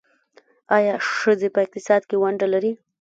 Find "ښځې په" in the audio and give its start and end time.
1.17-1.59